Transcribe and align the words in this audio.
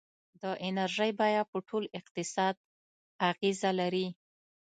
د 0.41 0.43
انرژۍ 0.67 1.11
بیه 1.19 1.43
په 1.51 1.57
ټول 1.69 1.83
اقتصاد 1.99 2.55
اغېزه 3.29 3.71
لري. 3.79 4.07